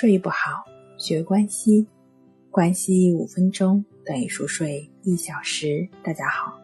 [0.00, 0.64] 睡不好，
[0.96, 1.86] 学关西，
[2.50, 5.86] 关西五分钟等于熟睡一小时。
[6.02, 6.58] 大家好，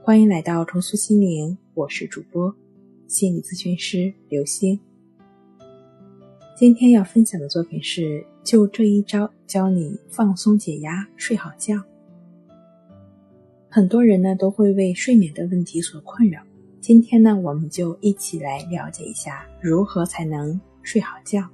[0.00, 2.54] 欢迎来到重塑心灵，我是主播
[3.08, 4.78] 心理咨询师刘星。
[6.56, 11.82] 今天要分享的作品是：就这一招教你放松解压，睡好觉。
[13.68, 16.40] 很多人呢都会为睡眠的问题所困扰，
[16.80, 21.44] 今天呢我们就一起来了解一下如何才能睡好觉。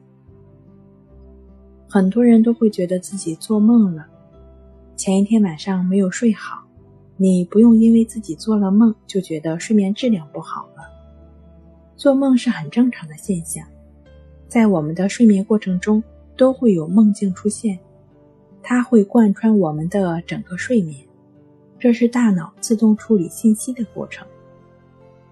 [1.94, 4.04] 很多人都会觉得自己做梦了，
[4.96, 6.60] 前一天晚上没有睡好。
[7.16, 10.82] 你不用因为自己做了梦就觉得睡眠质量不好了。
[11.94, 13.64] 做梦是很正常的现象，
[14.48, 16.02] 在我们的睡眠过程中
[16.36, 17.78] 都会有梦境出现，
[18.60, 20.98] 它会贯穿我们的整个睡眠，
[21.78, 24.26] 这是大脑自动处理信息的过程。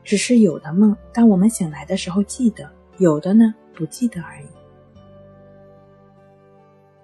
[0.04, 4.46] 只是有的梦，当我们醒来的时候记得，有的呢不记得而已。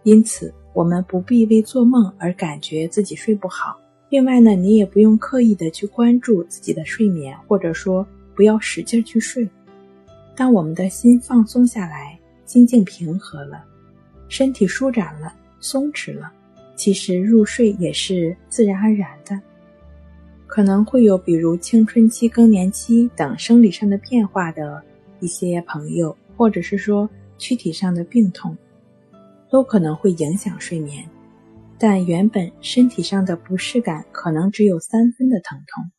[0.09, 3.78] 因此，我们不必为做梦而感觉自己睡不好。
[4.09, 9.47] 另外呢，你也不用刻意的去关注自己的睡眠，或者说不要使劲去睡。
[10.34, 13.62] 当我们的心放松下来，心境平和了，
[14.31, 16.33] 身体舒展了，松弛了，
[16.75, 19.39] 其实入睡也是自然而然的。
[20.47, 24.83] 可能会有比如青春期、更年期等生理上的变化的
[25.20, 28.56] 一些朋友，或者是说躯体上的病痛。
[29.51, 31.09] 都可能会影响睡眠，
[31.79, 35.91] 但原本身体上的不适感可能只有三分的疼痛，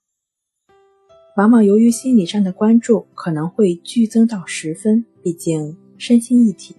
[1.37, 5.05] 往往由于心理上的关注，可能会剧增到十分。
[5.21, 6.73] 毕竟身心一体。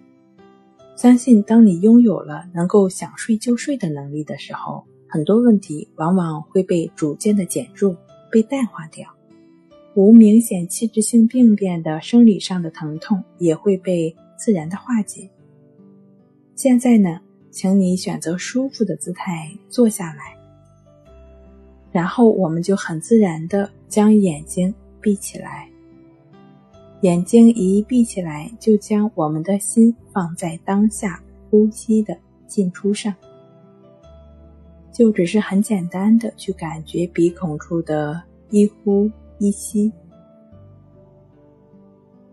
[0.97, 7.97] 相信当你拥有了能够想睡就睡的能力的时候，很多问题往往会被逐渐的减弱、
[8.31, 9.09] 被淡化掉，
[9.95, 15.31] 无明显器质性病变的生理上的疼痛也会被自然的化解。
[16.63, 17.19] 现在呢，
[17.51, 20.37] 请你选择舒服的姿态坐下来，
[21.91, 25.67] 然后我们就很自然的将眼睛闭起来。
[27.01, 31.19] 眼睛一闭起来，就将我们的心放在当下
[31.49, 32.15] 呼吸的
[32.47, 33.15] 进出上，
[34.93, 39.91] 就只是很简单的去感觉鼻孔处的一呼一吸。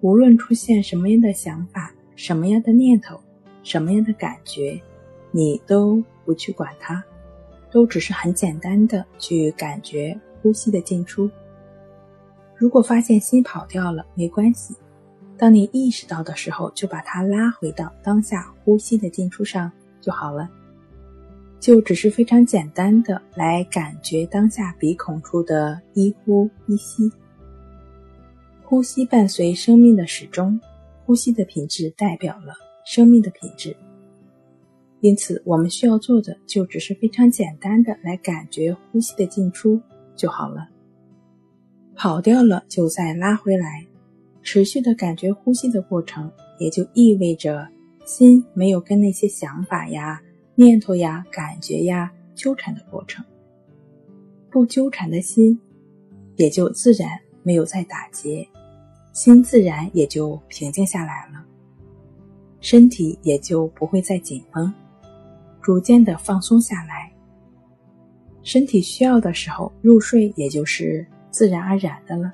[0.01, 3.17] 无论出现什么样的想法，什么样的念头。
[3.67, 4.81] 什么样的感觉，
[5.29, 7.03] 你都不去管它，
[7.69, 11.29] 都只是很简单的去感觉呼吸的进出。
[12.55, 14.73] 如果发现心跑掉了，没关系，
[15.37, 20.49] 当你意识到的时候，就把它拉回到当下呼吸的进出上就好了。
[21.59, 27.11] 就只是非常简单的来感觉当下鼻孔处的一呼一吸。
[28.63, 30.57] 呼吸伴随生命的始终，
[31.05, 32.66] 呼吸的品质代表了。
[32.89, 33.75] 生命的品质，
[35.01, 39.77] 因此我们需要做的就只是非常简单的来感觉呼吸的进出
[40.15, 40.69] 就好了。
[41.95, 43.85] 跑掉了就再拉回来，
[44.41, 47.67] 持续的感觉呼吸的过程，也就意味着
[48.05, 50.21] 心没有跟那些想法呀、
[50.55, 53.21] 念头呀、感觉呀纠缠的过程。
[54.49, 55.59] 不纠缠的心，
[56.37, 58.47] 也就自然没有再打结，
[59.11, 61.43] 心自然也就平静下来了。
[62.69, 64.73] 身体也就不会再紧绷，
[65.61, 67.09] 逐渐的放松下来。
[68.43, 72.29] 身体需要的时候入睡，也就是自然而然的了。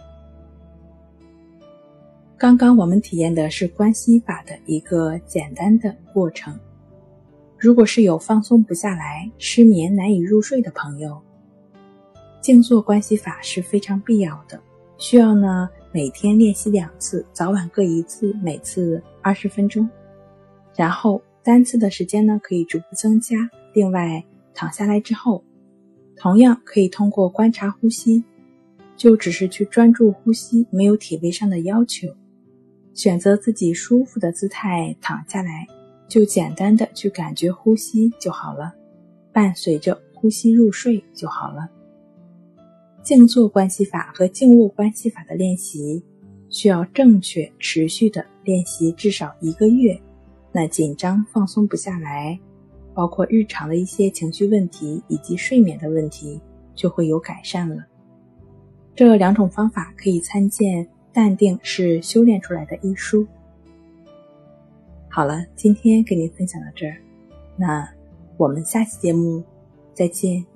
[2.36, 6.60] 刚刚我们体验的是关系法的一个简单的过程。
[7.60, 11.16] 如果是有放松不下来、失眠难以入睡的朋友，
[12.42, 14.60] 静坐关系法是非常必要的。
[14.98, 19.88] 需要呢每天练习两次，早晚各一次，每次二十分钟。
[20.76, 23.50] 然后单次的时间呢可以逐步增加。
[23.74, 24.24] 另外，
[24.54, 25.44] 躺下来之后，
[26.16, 28.24] 同样可以通过观察呼吸，
[28.96, 32.08] 就只是去专注呼吸，没有体位上的要求，
[32.94, 35.68] 选择自己舒服的姿态躺下来，
[36.08, 38.74] 就简单的去感觉呼吸就好了，
[39.32, 41.68] 伴随着呼吸入睡就好了。
[43.02, 46.02] 静坐关系法和静卧关系法的练习，
[46.50, 50.00] 需要正确持续的练习至少一个月。
[50.56, 52.40] 那紧张放松不下来，
[52.94, 56.40] 包括日常的一些情绪问题以及睡眠的问题，
[56.76, 57.84] 就会有改善了。
[58.96, 63.26] 这两种方法可以参见《淡定是修炼出来的》一书。
[65.10, 66.98] 好了，今天跟您分享到这儿，
[67.58, 67.90] 那
[68.38, 69.44] 我们下期节目
[69.96, 70.53] 再见。